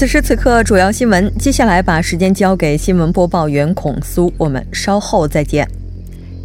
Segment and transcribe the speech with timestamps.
[0.00, 1.30] 此时此刻，主要新闻。
[1.36, 5.68] 接下来把时间交给新闻播报员孔苏，我们稍后再见。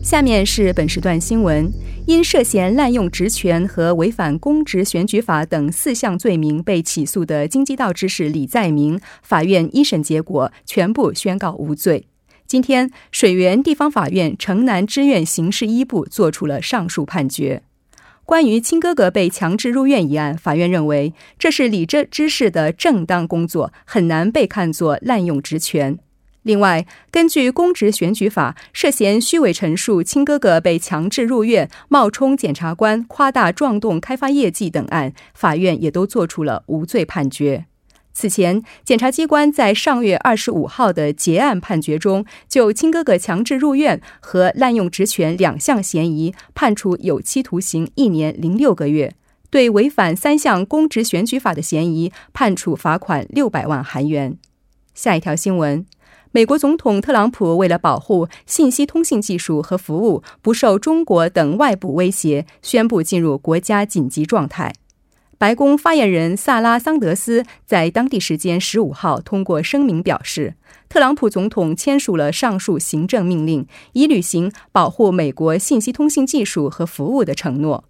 [0.03, 1.71] 下面是本时段新闻。
[2.05, 12.07] 因涉嫌滥用职权和违反公职选举法等四项罪名被起诉的京畿道知事李在明，法院一审结果全部宣告无罪。
[12.45, 17.63] 今天，水源地方法院城南支院刑事一部作出了上述判决。
[18.25, 25.99] 关于亲哥哥被强制入院一案，法院认为这是理这知识的正当工作，很难被看作滥用职权。
[26.41, 37.65] 另外，根据公职选举法，涉嫌虚伪陈述亲哥哥被强制入院、冒充检察官、夸大撞动开发业绩等案，法院也都作出了无罪判决。
[38.17, 49.11] 此前，检察机关在上月二十五号的结案判决中，就亲哥哥强制入院和滥用职权两项嫌疑，判处有期徒刑一年零六个月；
[49.49, 54.37] 对违反三项公职选举法的嫌疑，判处罚款六百万韩元。
[54.93, 55.85] 下一条新闻。
[56.31, 64.73] 美国总统特朗普为了保护信息通信技术和服务不受中国等外部威胁，宣布进入国家紧急状态。
[65.37, 70.55] 白宫发言人萨拉桑德斯在当地时间十五号通过声明表示，
[70.87, 77.83] 特朗普总统签署了上述行政命令，以履行保护美国信息通信技术和服务的承诺。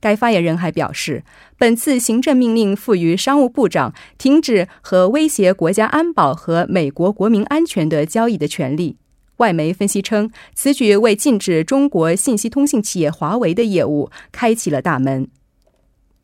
[0.00, 1.22] 该发言人还表示，
[1.56, 8.96] 本次行政命令赋予商务部长停止和威胁国家安保和美国国民安全的交易的权利。
[9.38, 15.28] 外媒分析称，此举为禁止中国信息通信企业华为的业务开启了大门。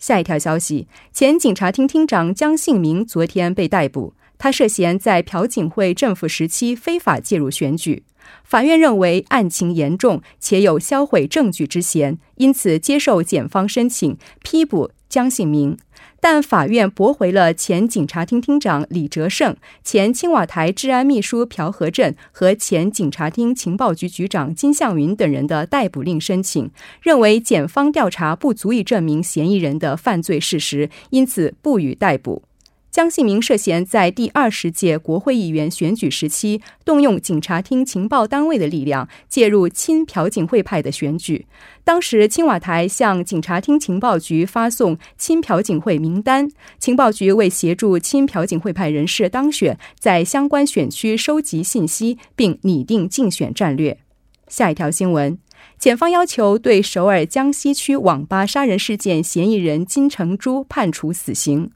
[0.05, 8.03] 下一条消息，前警察厅厅长江姓明昨天被逮捕，他涉嫌在朴槿惠政府时期非法介入选举。
[8.43, 15.79] 法院认为案情严重且有销毁证据之嫌，因此接受检方申请批捕江姓明。
[16.25, 26.71] 但法院驳回了前警察厅厅长李哲胜、前青瓦台治安秘书朴和镇和前警察厅情报局局长金向云等人的逮捕令申请，
[27.03, 32.43] 认为检方调查不足以证明嫌疑人的犯罪事实，因此不予逮捕。
[32.95, 41.45] 江信明涉嫌在第二十届国会议员选举时期，动用警察厅情报单位的力量，介入亲朴槿惠派的选举。
[41.83, 53.99] 当时，青瓦台向警察厅情报局发送亲朴槿惠名单，情报局为协助亲朴槿惠派人士当选，在相关选区收集信息，并拟定竞选战略。
[54.47, 55.37] 下一条新闻，
[55.81, 61.73] 检方要求对首尔江西区网吧杀人事件嫌疑人金成洙判处死刑。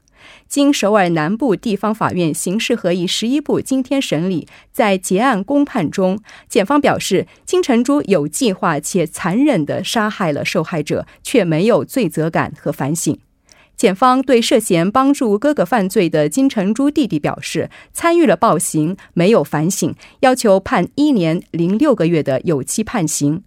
[0.47, 13.17] 经首尔南部地方法院刑事合议十一部今天审理，在结案公判中，检方表示金成洙有计划且残忍地杀害了受害者，却没有罪责感和反省。
[13.77, 23.43] 检方对涉嫌帮助哥哥犯罪的金成洙弟弟表示，参与了暴行，没有反省，要求判一年零六个月的有期判刑。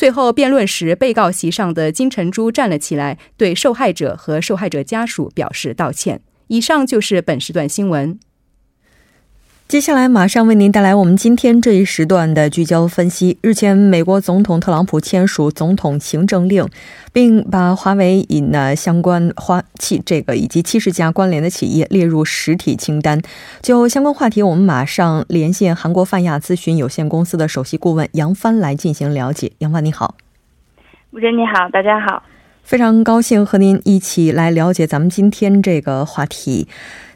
[0.00, 6.22] 最后辩论时，被告席上的金成珠站了起来，对受害者和受害者家属表示道歉。
[6.46, 8.18] 以上就是本时段新闻。
[9.70, 13.38] 接下来马上为您带来我们今天这一时段的聚焦分析。
[13.40, 16.68] 日前，美国总统特朗普签署总统行政令，
[17.12, 23.22] 并把华为以呢相关花器这个以及七十家关联的企业列入实体清单。
[23.62, 29.52] 就相关话题，我们马上连线韩国泛亚咨询有限公司的首席顾问杨帆来进行了解。
[29.58, 30.16] 杨帆，你好。
[31.12, 32.20] 吴姐，你好，大家好。
[32.70, 36.68] 非常高兴和您一起来了解咱们今天这个话题。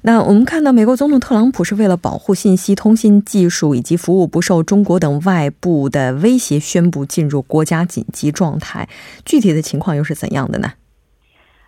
[0.02, 8.88] 那我们看到，美国总统特朗普是为了保护信息通信技术以及服务不受中国等外部的威胁，宣布进入国家紧急状态。
[9.24, 10.72] 具体的情况又是怎样的呢？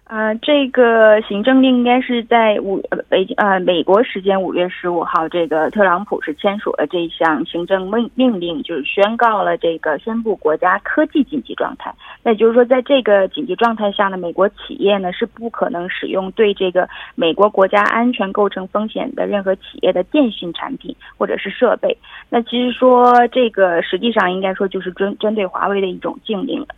[0.09, 11.93] 呃，这个行政令应该是在五北京呃美国时间五月十五号，这个特朗普是签署了这项行政命命令，就是宣告了这个宣布国家科技紧急状态。
[12.23, 21.99] 那就是说，在这个紧急状态下呢，美国企业呢是不可能使用对这个美国国家安全构成风险的任何企业的电信产品或者是设备。
[22.31, 26.69] 那其实说这个实际上应该说就是针针对华为的一种禁令了。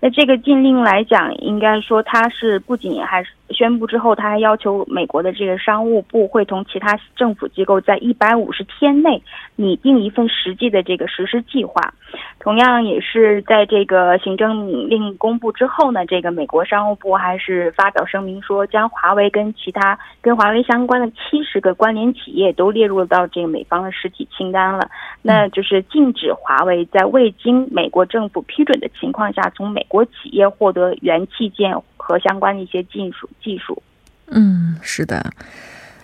[0.00, 9.22] 那这个禁令来讲，应该说它是不仅还是宣布之后，他还要求美国的这个商务部会同其他政府机构在一百五十天内
[9.56, 11.92] 拟定一份实际的这个实施计划。
[12.38, 24.88] 同样也是在这个行政令公布之后呢，这个美国商务部还是发表声明说，将华为跟其他跟华为相关的七十个关联企业都列入到这个美方的实体清单了。
[25.20, 31.74] 那就是禁止华为在未经美国政府批准的情况下，从美国企业获得元器件
[32.08, 33.82] 和相关的一些技术技术。
[34.30, 35.30] 嗯，是的。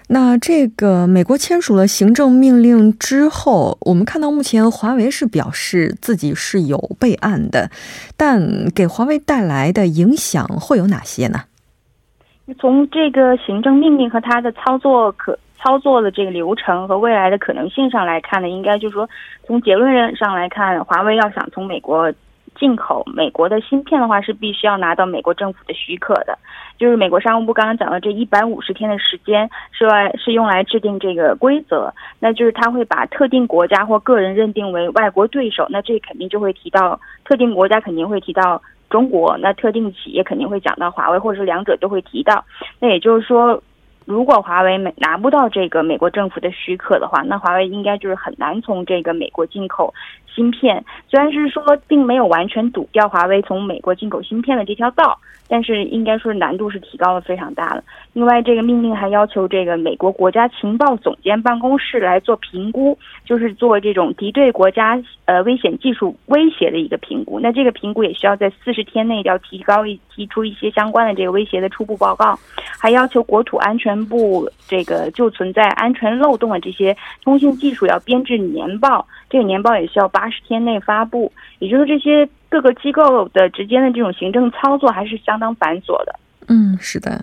[0.09, 7.71] 那这个美国签署了行政命令之后，我们看到目前华为是表示自己是有备案的，
[8.15, 11.45] 但给华为带来的影响会有哪些呢？
[12.59, 19.09] 从这个行政命令和它的操作可操作的这个流程和未来的可能性上来看呢，应该就是说，
[19.47, 22.13] 从结论上来看，华为要想从美国。
[22.59, 26.39] 进口美国的芯片的话，是必须要拿到美国政府的许可的。
[26.79, 31.93] 就是美国商务部刚刚讲的这一百五十天的时间，是来是用来制定这个规则。
[32.19, 38.61] 那就是他会把特定国家或个人认定为外国对手，那这肯定就会提到特定国家，肯定会提到
[38.91, 39.37] 中国。
[39.39, 42.45] 那特定企业肯定会讲到华为，或者是两者都会提到。
[42.81, 43.63] 那也就是说，
[44.05, 49.93] 如果华为没拿不到这个美国政府的许可的话，那华为应该就是很难从这个美国进口。
[50.27, 55.17] 芯片虽然是说并没有完全堵掉华为从美国进口芯片的这条道，
[55.49, 57.85] 但是应该说难度是提高了非常大的。
[58.13, 67.41] 另外，这个命令还要求这个美国国家情报总监办公室来做评估，就是做这种敌对国家呃危险技术威胁的一个评估。
[67.41, 72.39] 那这个评估也需要在四十天内要提高一提出一些相关的这个威胁的初步报告，
[72.79, 79.07] 还要求国土安全部这个就存在安全漏洞的这些通信技术要编制年报。
[79.29, 86.15] 这个年报也需要八十天内发布，也就是这些各个机构的之间的这种行政操作还是相当繁琐的。
[86.47, 87.21] 嗯，是的，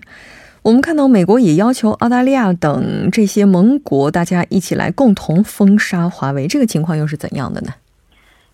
[0.60, 7.72] 我们看到美国也要求澳大利亚等这些盟国，大家一起来共同封杀华为，这个情况又是怎样的呢？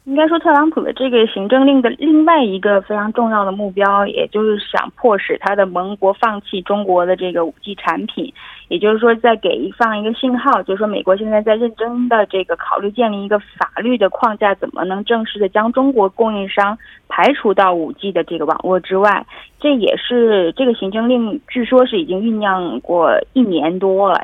[0.08, 8.32] 应该说，特朗普的这个行政令的另外一个非常重要的目标，也就是想迫使他的盟国放弃中国的这个五 G 产品，
[8.68, 19.26] 也就是说，再给一放一个信号，就是说，美国现在在认真的这个考虑建立一个法律的框架，怎么能正式的将中国供应商排除到五 G 的这个网络之外。
[19.60, 24.18] 这也是这个行政令，据说是已经酝酿过一年多了。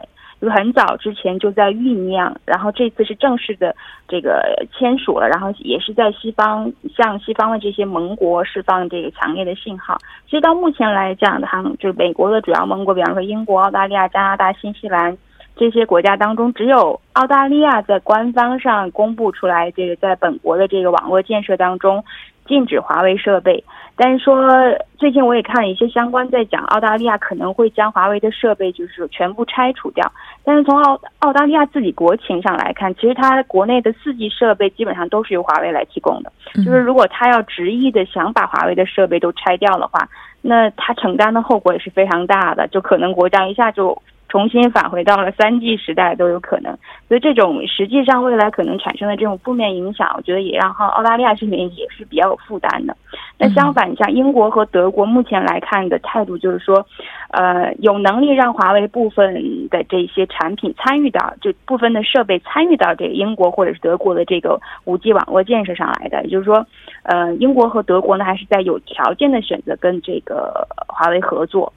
[0.44, 3.74] 就很早之前就在酝酿，然后这次是正式的
[4.06, 4.42] 这个
[4.72, 9.96] 签署了，然后也是在西方向西方的这些盟国释放这个强烈的信号。
[10.26, 15.16] 其实到目前来讲，他们就是美国的主要盟国，比方说英国、澳大利亚、加拿大、新西兰
[15.56, 22.04] 这些国家当中，只有澳大利亚在官方上公布出来，这个在本国的这个网络建设当中。
[22.46, 23.64] 禁止华为设备，
[23.96, 24.50] 但是说
[24.98, 30.10] 最近我也看了一些相关在讲，澳大利亚可能会将华为的设备就是全部拆除掉。
[30.44, 36.32] 但是从澳澳大利亚自己国情上来看，其实它国内的四 G 设备基本上都是由华为来提供的。
[36.54, 40.08] 就是如果他要执意的想把华为的设备都拆掉的话，
[40.42, 43.96] 那他承担的后果也是非常大的，就可能国家一下就。
[44.34, 46.76] 重新返回到了三 G 时代都有可能，
[47.06, 52.96] 所以这种实际上未来可能产生的这种负面影响，我觉得也让澳澳大利亚这边也是比较有负担的。
[53.38, 56.84] 那相反，像英国和德国目前来看的态度就是说，
[57.28, 66.24] 呃，有能力让华为部分的这些产品参与到，就部分的设备参与到这个英国或者是德国的这个五 G 网络建设上来的。
[66.24, 66.66] 也就是说，
[67.04, 71.72] 呃，英国和德国呢还是在有条件的选择跟这个华为合作。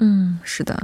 [0.00, 0.74] 嗯，是的。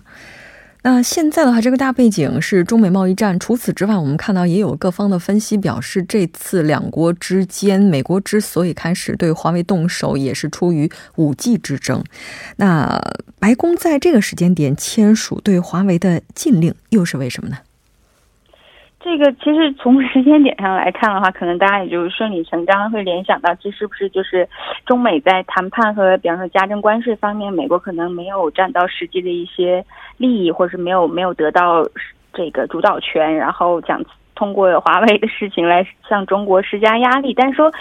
[0.82, 3.38] 那现在的话，这个大背景是中美贸易战。
[3.38, 12.02] 除此之外，我们看到也有各方的分析表示，这次两国之间，美国之所以开始对华为动手，也是出于五 G 之争。
[12.56, 13.00] 那
[13.38, 17.58] 白宫在这个时间点签署对华为的禁令，又是为什么呢？
[19.00, 24.46] 这个其实从时间点上来看的话，可能大家也就顺理成章会联想到，这是不是就是
[24.84, 29.84] 中美在谈判和比方说加征关税方面，美国可能没有占到实际的一些
[30.16, 31.86] 利益，或者是没有没有得到
[32.32, 34.02] 这个主导权，然后想
[34.34, 37.32] 通过华为的事情来向中国施加压力。
[37.32, 37.72] 但是说，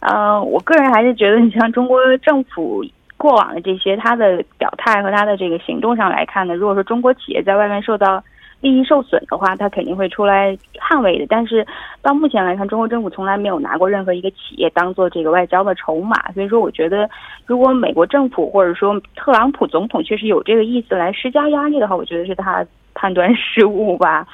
[0.00, 2.84] 呃，我个人还是觉得，你像中国政府
[3.16, 8.22] 过往的这些他的表态和他的这个行动上来看呢，如果说中国企业在外面受到
[8.66, 11.26] 利益受损的话，他肯定会出来捍卫的。
[11.28, 11.64] 但是
[12.02, 16.32] 到目前来看，中国政府从来没有拿过任何一个企业当做这个外交的筹码。
[16.32, 17.08] 所以说，我觉得
[17.46, 24.26] 如果美国政府或者说特朗普总统确实有这个意思来施加压力的话，我觉得是他判断失误吧。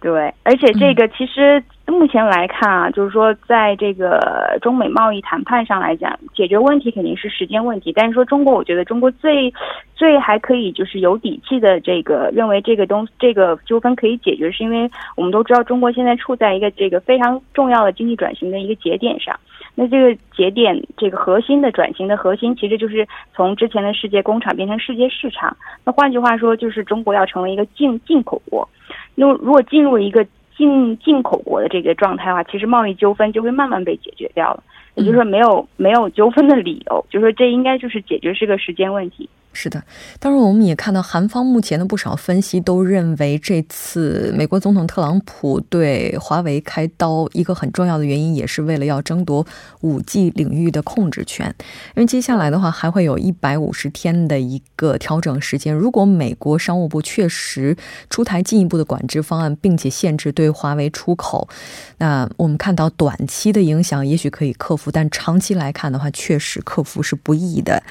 [0.00, 1.62] 对，而且这个其实。
[1.90, 7.92] 目前来看啊，就是说，在这个中美贸易谈判上来讲，解决问题肯定是时间问题。
[7.94, 9.52] 但是说中国，我觉得中国最
[9.94, 19.38] 最还可以就是有底气的这个认为这个东这个纠纷可以解决，是因为我们都知道中国现在处在一个这个非常重要的经济转型的一个节点上。
[19.74, 25.56] 那这个节点这个核心的转型的核心，其实就是从之前的世界工厂变成世界市场。
[25.84, 28.68] 那换句话说，就是中国要成为一个进进口国。
[29.14, 30.26] 那如果进入一个
[30.58, 34.62] 进进口国的这个状态的话，其实贸易纠纷就会慢慢被解决掉了，
[34.96, 39.28] 也就是说没有没有纠纷的理由，就是说这应该就是解决是个时间问题。
[39.52, 39.82] 是的，
[40.20, 49.44] 当然我们也看到韩方目前的不少分析都认为，这次美国总统特朗普对华为开刀，一个很重要的原因也是为了要争夺
[49.80, 51.52] 五 G 领域的控制权。
[51.96, 57.76] 因为接下来的话还会有一百五十天的一个调整时间，如果美国商务部确实
[58.08, 61.48] 出台进一步的管制方案，并且限制对华为出口，
[61.96, 67.82] 那我们看到短期的影响也许可以克服，但长期来看的话，确实克服是不易的。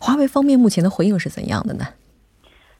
[0.00, 1.15] 华为方面目前的回应。
[1.16, 1.86] 又是怎样的呢？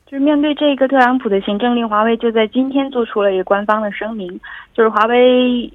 [0.05, 4.29] 就是面对这个特朗普的行政令，华为就在今天做出了一个官方的声明，
[4.75, 5.73] 就是华为。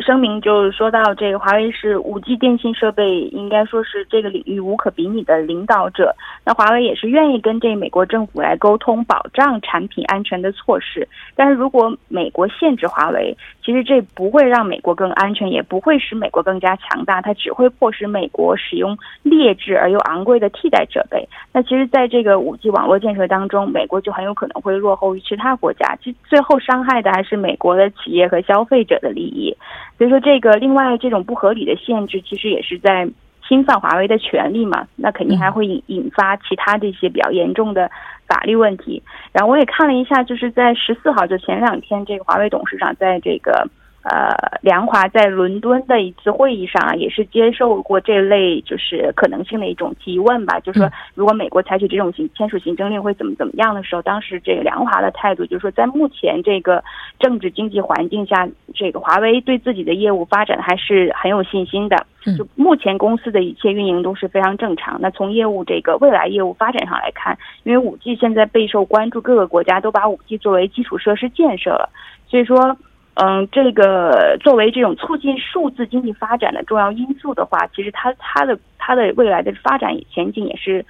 [0.00, 6.14] 声明就是说到，这个华为是五 G 电信设备，应该说是这个领域无可比拟的领导者。
[6.44, 11.06] 那华为也是愿意跟这美国政府来沟通，保障产品安全的措施。
[11.36, 21.26] 但是如果美国限制华为，其实这不会让美国更安全，也不会使美国更加强大，它只会迫使美国使用劣质而又昂贵的替代设备。
[21.52, 25.96] 那其实，在这个五 G 网络建设当中，美国就很有可能会落后于其他国家。
[26.02, 29.56] 其最后伤害的还是美国的企业和消费者的利益。
[29.98, 33.08] 所以说，这个另外这种不合理的限制，其实也是在
[33.46, 34.86] 侵犯华为的权利嘛？
[34.96, 37.90] 那肯定还会引引发其他的一些比较严重的
[38.26, 39.02] 法律问题。
[39.32, 43.68] 然后我也看了一下，就是在十四号，就前两天，这个华为董事长在这个。
[44.04, 56.84] 呃，梁华在伦敦的一次会议上啊，也是接受过这类就是可能性的一种提问吧，就是说如果美国采取这种行签署行政令会怎么怎么样的时候，当时这个梁华的态度就是说，在目前这个
[57.18, 61.96] 政治经济环境下，这个华为对自己的业务发展还是很有信心的。
[62.36, 65.00] 就目前公司的一切运营都是非常正常。
[65.00, 71.88] 那从业务这个未来业务发展上来看，因为五 G 现在备受关注，各个国家都把五 G 作为基础设施建设了，
[72.28, 72.76] 所以说。
[73.14, 80.84] 嗯，这个作为这种促进数字经济发展的重要因素的话，其实它它的它的未来的发展前景也是，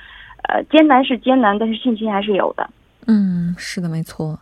[0.49, 2.69] 呃，艰难是艰难，但是信心还是有的。
[3.07, 4.39] 嗯，是的，没错。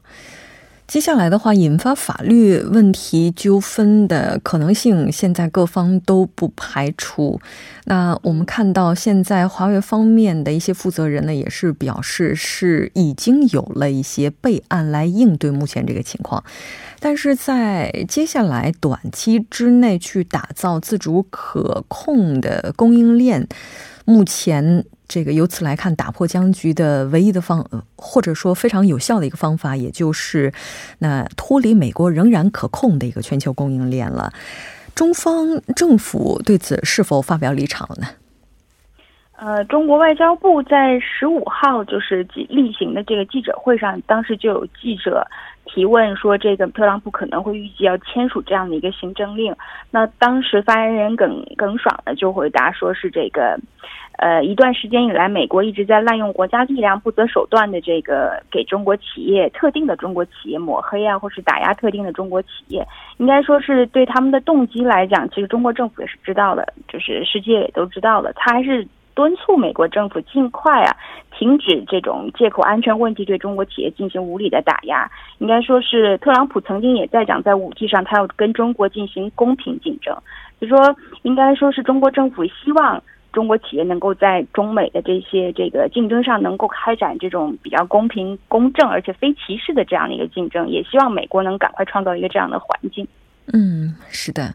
[0.88, 7.40] 接下来的话，引发法律问题纠纷的可能性，现在各方都不排除。
[7.84, 16.44] 那我们看到，现在华为方面的一些负责人呢，也是表示是已经有了一些备案来应对目前这个情况。
[17.00, 23.48] 但是在接下来短期之内去打造自主可控的供应链，
[24.04, 24.84] 目前。
[25.14, 27.62] 这个由此来看，打破僵局的唯一的方，
[27.96, 30.50] 或者说非常有效的一个方法，也就是
[31.00, 34.32] 那脱离美国仍然可控的一个全球供应链了。
[34.94, 38.06] 中方政府对此是否发表立场了呢？
[39.36, 45.26] 呃，中国外交部在十五号就是例行的这个记者会上，当时就有记者
[45.72, 49.54] 提问说，这个特朗普可能会预计要签署这样的一个行政令。
[49.90, 53.58] 那当时发言人耿耿爽呢就回答说是这个。
[54.18, 62.86] 呃，一段时间以来，美国一直在滥用国家力量、不择手段的这个给中国企业、特定的中国企业抹黑啊，或是打压特定的中国企业，
[63.16, 68.32] 应该说是对他们的动机来讲，其实中国政府也是知道的，就是世界也都知道了。
[68.34, 70.96] 他还是敦促美国政府尽快啊，
[71.38, 75.10] 停止这种借口安全问题对中国企业进行无理的打压。
[75.38, 80.16] 应该说是特朗普曾经也在讲，在武器上他要跟中国进行公平竞争，
[80.60, 83.02] 就说应该说是中国政府希望。
[83.32, 93.08] 中国企业能够在中美的这些这个竞争上能够开展这种比较公平、公正而且非歧视的这样的一个竞争，也希望美国能赶快创造一个这样的环境。
[93.50, 94.52] 嗯，是的，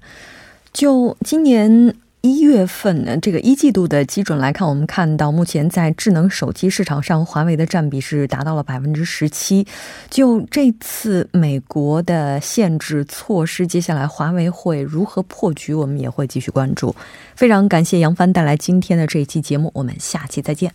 [0.72, 1.92] 就今年。
[2.28, 9.66] 一月份呢，这个一季度的基准来看，我们看到目前在智能手机市场上，华为的占比是达到了百分之十七。
[10.10, 16.96] 就这次美国的限制措施，接下来华为会如何破局，我们也会继续关注。
[17.36, 20.72] 非常感谢杨帆带来今天的这一期节目，我们下期再见。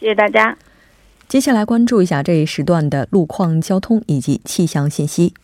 [0.00, 0.56] 谢谢大家。
[1.28, 5.34] 接下来关注一下这一时段的路况、交通以及气象信息。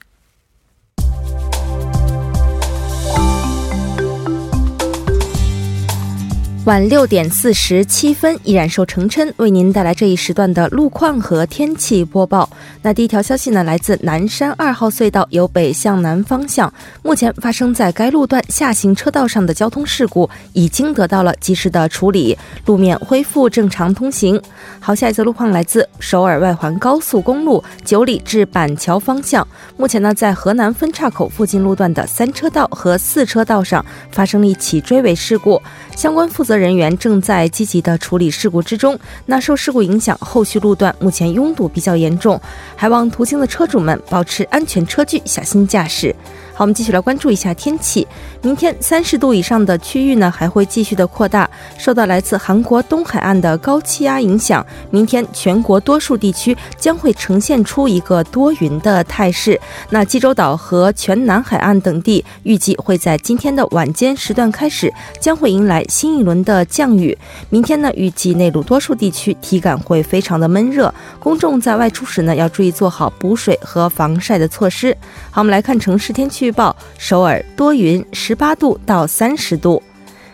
[6.65, 12.49] 晚六点四十七分，依然受成琛为您带来这一时段的路况和天气播报。
[12.81, 24.41] 那第一条消息呢，来自南山二号隧道由北向南方向，目前发生在该路段下行车道上的交通事故已经得到了及时的处理，路面恢复正常通行。
[24.81, 35.61] 好，下一则路况来自首尔外环高速公路九里至板桥方向，目前呢在河南分岔口附近路段的三车道和四车道上发生了一起追尾事故，
[35.95, 36.54] 相关负责。
[36.57, 38.99] 人员正在积极的处理事故之中。
[39.27, 42.41] 那受事故影响，后续路段目前拥堵比较严重，
[42.77, 46.15] 还望途经的车主们保持安全车距，小心驾驶。
[46.57, 48.07] 好，我们继续来关注一下天气。
[48.41, 51.51] 明天三十度以上的区域呢，还会继续的扩大。
[51.77, 59.61] 受到来自韩国东海岸的高气压影响，明天全国多数地区将会呈现出一个多云的态势。
[59.91, 67.19] 那济州岛和全南海岸等地预计会在今天的晚间时段开始，将会迎来新一轮的降雨。
[67.51, 74.97] 明天呢，预计内陆多数地区体感会非常的闷热，公众在外出时呢，要注意做好补水和防晒的措施。
[75.33, 76.45] 好，我们来看城市天气。
[76.45, 79.83] 预报：首尔多云，十八度到三十度。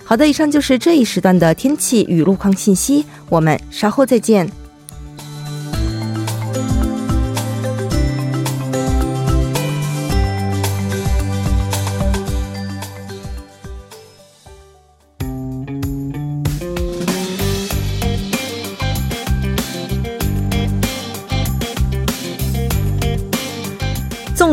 [0.04, 3.06] 好的，以上就是这一时段的天气与路况信息。
[3.28, 4.59] 我们稍后再见。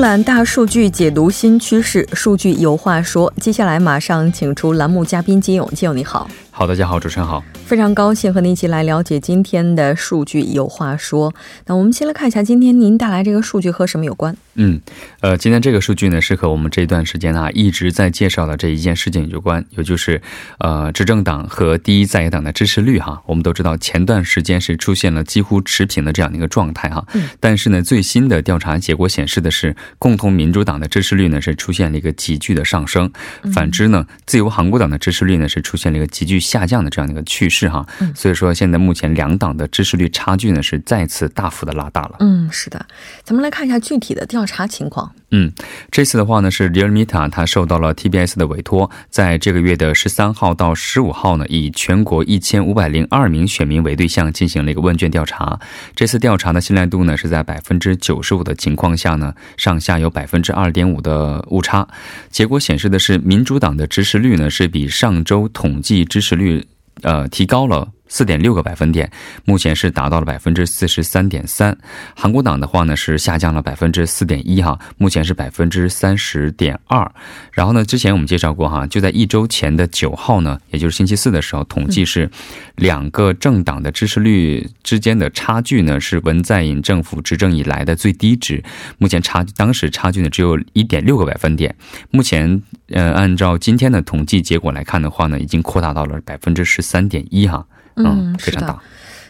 [0.08, 3.34] 览大数据，解读新趋势，数据有话说。
[3.42, 6.30] 接下来马上请出栏目嘉宾金勇，金勇你好。
[6.50, 7.44] 好，大家好，主持人好。
[7.68, 11.34] 非常高兴和您一起来了解今天的数据有话说。
[11.66, 14.34] 那我们先来看一下今天您带来这个数据和什么有关？
[14.56, 14.80] 嗯，
[15.20, 20.22] 呃，今天这个数据呢是和我们这一段时间啊一直在介绍的这一件事情有关，也就是
[20.60, 23.22] 呃执政党和第一在野党的支持率哈。
[23.26, 27.06] 我们都知道前段时间是出现了几乎持平的这样的一个状态哈，
[27.42, 33.12] 但是呢最新的调查结果显示的是共同民主党的支持率呢是出现了一个急剧的上升，
[33.54, 37.57] 反之呢自由韩国党的支持率呢是出现了一个急剧下降的这样的一个趋势。
[37.58, 42.18] 是哈，所以说现在目前两党的支持率差距呢是再次大幅的拉大了。
[42.20, 42.86] 嗯，是的，
[43.24, 45.12] 咱们来看一下具体的调查情况。
[45.32, 45.52] 嗯，
[45.92, 55.60] 这次的话呢是 Realmita，它受到了 TBS 的委托，在这个月的十三号到十五号呢，以全国一千五百零二名选民为对象进行了一个问卷调查。
[55.96, 61.88] 这次调查的信赖度呢是在百分之九十五的情况下呢，上下有百分之二点五的误差。
[62.30, 66.66] 结果显示的是，民主党的支持率呢是比上周统计支持率。
[67.04, 67.92] 呃，提高了。
[68.08, 69.10] 四点六个百分点，
[69.46, 71.78] 目前是达到了百分之四十三点三。
[72.16, 77.10] 韩国党的话呢是下降了百分之四点一哈，目前是百分之三十点二。
[77.52, 82.30] 然后呢，之前我们介绍过哈，就在一周前的九号呢，也就是星期四的时候，统计是
[82.76, 88.64] 两个政党的支持率之间的差距呢是文在寅政府执政以来的最低值。
[88.98, 91.76] 目前差当时差距呢只有一点六个百分点。
[92.12, 97.66] 目前呃，按照今天的统计结果来看的话呢，已经扩大到了百分之十三点一哈。
[97.98, 98.80] 嗯，非常大。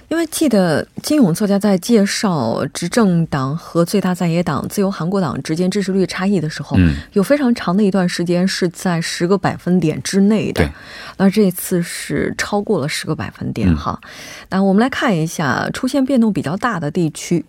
[0.10, 10.66] 因为记得金勇作家在介绍执政党和最大在野党自由韩国党之间支持率差异的时候，嗯，有非常长的一段时间是在十个百分点之内的。
[11.18, 14.00] 那这次是超过了十个百分点哈。
[14.50, 17.44] 那我们来看一下出现变动比较大的地区。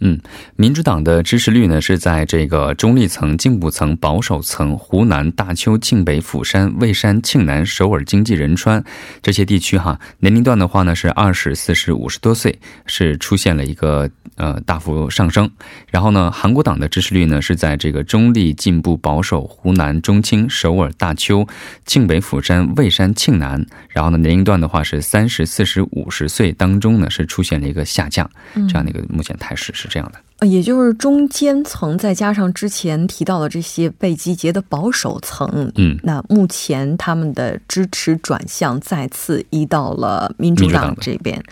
[0.00, 0.20] 嗯，
[0.54, 8.82] 民主党的支持率呢是在这个中立层、进步层、保守层，湖南大邱、庆北、釜山、蔚山、庆南、首尔、经济仁川
[9.20, 12.56] 这些地区哈，年龄段的话呢是二十四十五十多岁，
[12.86, 15.50] 是出现了一个呃大幅上升。
[15.90, 21.44] 然后呢，韩国党的支持率呢是在这个中立、进步、保守、湖南、中青、首尔、大邱、
[21.86, 29.87] 庆北、釜山、蔚山、庆南，然后呢年龄段的话是三十四十五十岁当中呢是出现了一个下降，这样的一个目前态势是。
[29.88, 30.18] 是这样的。
[30.40, 41.42] 呃，也就是中间层再加上之前提到的这些被集结的保守层，嗯，那目前他们的支持转向再次移到了民主党这边，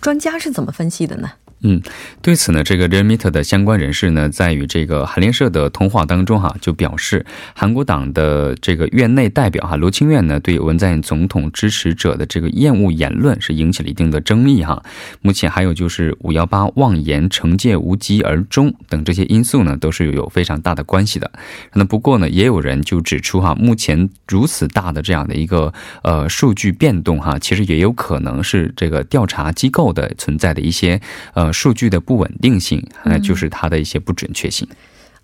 [0.00, 1.30] 专家是怎么分析的呢？
[1.62, 1.82] 嗯，
[2.22, 14.82] 对此呢，这个 Remit 的相关人士呢，在与这个韩联社的通话当中哈，就表示，韩国党的这个院内代表哈罗清苑呢，对文在寅总统支持者的这个厌恶言论是引起了一定的争议哈。
[15.20, 21.30] 目前还有就是五幺八妄言惩戒无疾而终等这些因素呢，都是有非常大的关系的。
[21.74, 30.98] 那不过呢，也有人就指出哈，目前如此大的这样的一个呃数据变动哈，其实也有可能是这个调查机构的存在的一些
[31.34, 31.49] 呃。
[31.52, 34.68] 数据的不稳定性，那就是它的一些不准确性。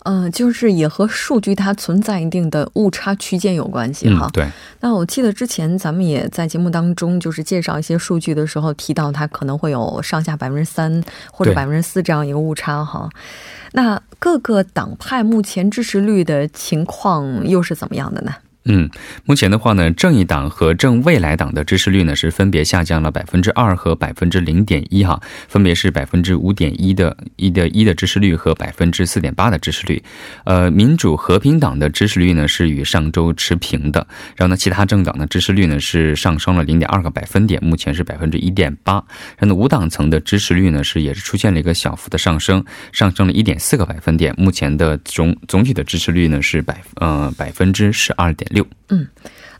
[0.09, 4.31] 嗯，就是也和数据它存在一定的误差区间有关系哈。
[4.33, 4.47] 对。
[4.79, 13.11] 那我记得之前咱们也在节目当中，就是介绍一些数据的时候，提到它可能会有上下百分之三或者百分之四这样一个误差哈。
[13.73, 18.33] 那各个党派目前支持率的情况又是怎么样的呢？
[18.69, 18.91] 嗯，
[19.25, 30.03] 目前的话呢，正义党和正未来党的支持率呢是分别下降了百分之二和百分之零点一哈，分别是百分之五点一的一的一的支持率和百分之四点八的支持率。
[30.45, 39.03] 呃，民主和平党的支持率呢是与上周持平的，然后呢，其他政党的支持率呢是上升了零点二个百分点，目前是百分之一点八。
[39.39, 48.51] 然后无党层的支持率呢是也是出现了一个小幅的上升，上升了一点四个百分点，目前的总总体的支持率呢是百呃百分之十二点。
[48.57, 49.07] 六嗯，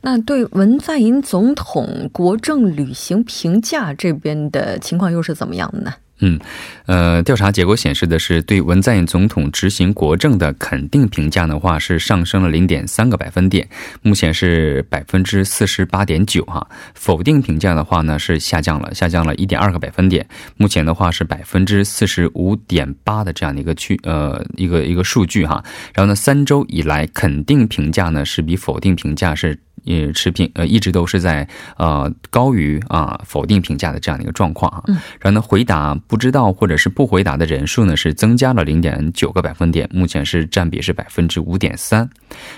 [0.01, 5.93] 那对文在寅总统国政履行评价这边的情况又是怎么样的呢？
[6.21, 6.41] 嗯，
[6.87, 13.69] 呃，调查结果显示的是，对文在寅总统执行国政的肯定评价的话是上升了零点三个百分点，
[14.01, 16.67] 目前是百分之四十八点九哈。
[16.95, 20.27] 否定评价的话呢是下降了，下降了一点二个百分点，
[20.57, 25.63] 目前的话是百分之四十五点八的这样的一个区呃一个一个数据哈。
[25.93, 29.59] 然后呢，三周以来肯定评价呢是比否定评价是。
[29.87, 34.83] 也持平，呃，一直都是在呃高于啊否定评价的这样的一个状况啊。
[34.89, 34.97] 嗯。
[35.21, 42.09] 然后呢，回答不知道或者是不回答的人数呢是增加了零点九个百分点，目前是占比是百分之五点三。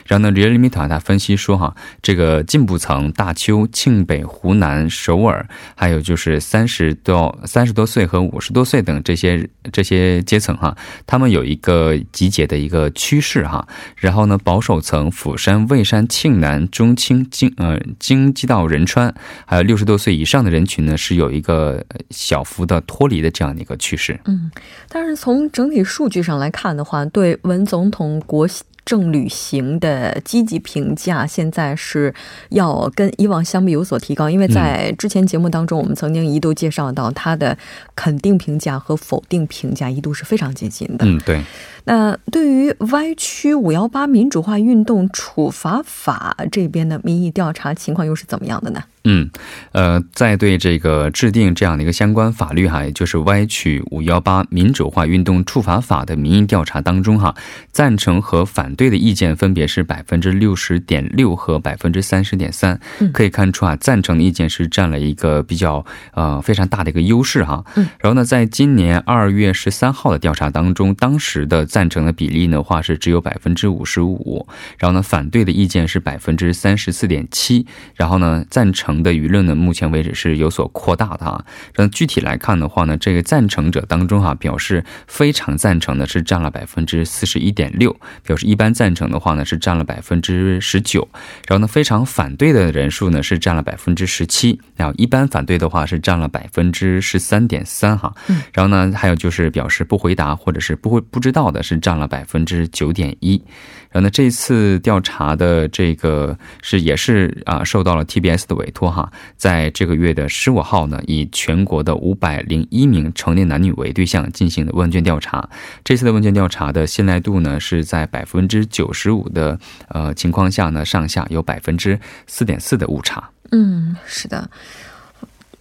[0.07, 10.75] 然后呢，李米塔他分析说哈，这个进步层大邱、庆北、湖南、首尔，还有就是三十到三十多岁和五十多岁等这些这些阶层哈，
[11.07, 13.69] 他们有一个集结的一个趋势哈。
[13.97, 17.18] 然后呢，保守层釜山、蔚山、庆南、中青。
[17.31, 19.15] 京呃京畿道仁川，
[19.47, 24.19] 还有六十多岁以上的人群呢，是有一个小幅的脱离的这样的一个趋势。
[24.25, 24.51] 嗯，
[24.89, 28.49] 但是从整体数据上来看的话，对文总统国。
[28.85, 32.15] 正旅行的积极评价，现在是
[32.49, 37.55] 要跟以往相比有所提高，因为在之前节目当中，我们曾经一度介绍到他的
[37.95, 41.05] 肯定评价和否定评价一度是非常接近的。
[41.05, 41.45] 嗯，对。
[41.89, 48.83] 那对于歪曲五幺八民主化运动处罚法这边的民意调查情况又是怎么样的呢？
[49.05, 49.31] 嗯，
[49.73, 57.35] 呃，在对这个制定这样的一个相关法律哈，也就是歪曲五幺八民主化运动处罚法的民意调查当中哈，
[57.73, 62.79] 赞成和反对的意见分别是百分之六十点六和百分之三十点三。
[63.15, 67.65] 可以看出啊，赞成的意见是占了一个比较呃非常大的一个优势哈。
[67.77, 67.89] 嗯。
[68.01, 74.47] 然后呢，在今年二月十三号的调查当中，当时的赞成的比例的话是只有百分之五十五，
[74.79, 78.99] 然后呢，反对的意见是百分之三十四点七，然后呢，赞成。
[78.99, 81.45] 的舆论呢，目前为止是有所扩大的啊。
[81.77, 91.07] 那具体来看的话呢，这个赞成者当中哈，表示非常赞成的是占了百分之四十一点六，表示一般赞成的话呢是占了百分之十九，
[91.47, 98.15] 然后呢非常反对的人数呢是占了百分之十七，然后一般反对的话是占了百分之十三点三哈。
[98.29, 98.43] 嗯。
[98.53, 103.43] 然后呢，还有就是表示不回答或者是不会不知道的是占了百分之九点一。
[103.91, 108.91] 然后呢，这次调查的这个是也是啊受到了 TBS 的委托。
[108.91, 115.49] 哈，在这个月的十五号呢，以全国的五百零一名成年男女为对象进行的问卷调查。
[115.83, 123.31] 这次的问卷调查的信赖度呢，是在百分之九十五的呃情况下呢，上下有百分之四点四的误差。
[123.53, 124.51] 嗯，是的。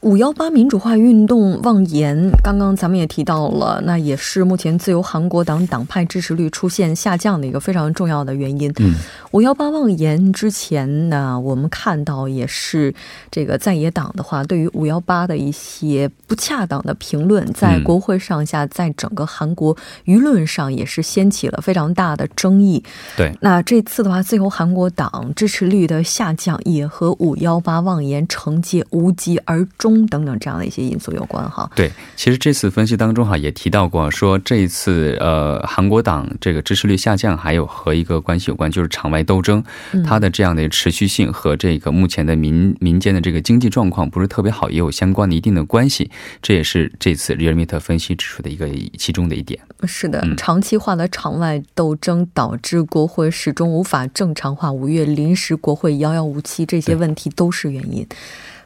[0.01, 8.71] 五幺八民主化运动妄言，刚刚咱们也提到了，那也是目前自由韩国党党派支持率出现下降的一个非常重要的原因。
[8.77, 8.93] 嗯，
[9.31, 12.93] 五幺八妄言之前呢，我们看到也是
[13.31, 22.81] 这个在野党的话，对于五幺八的一些不恰当的评论，在国会上下，在整个韩国舆论上也是掀起了非常大的争议。
[23.17, 29.86] 对，那这次的话，自由韩国党支持率的下降，也和五幺八妄言惩戒无疾而终。
[29.93, 31.69] 中等等这样的一些因素有关哈。
[31.75, 39.63] 对，其实这次分析当中哈也提到过，说这一次呃韩国党这个支持率下降，还有和一个关系有关，就是场外斗争，
[40.05, 46.11] 它的这样的持续性和这个目前的民民间的这个经济状况不是特别好，也有相关的一定的关系。
[46.41, 49.59] 这也是这次 Realmeet 分析指出的一个其中的一点。
[49.85, 58.05] 是的，长期化的场外斗争导致国会始终无法正常化，五月临时国会遥遥无期，这些问题都是原因。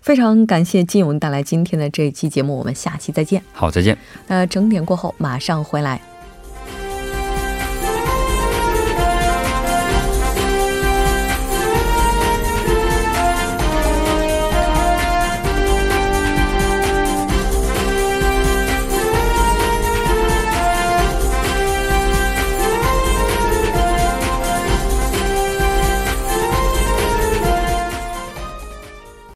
[0.01, 3.41] 非常感谢金勇带来今天的这一期节目，我们下期再见。
[3.53, 3.97] 好，再见。
[4.27, 6.01] 那整点过后马上回来。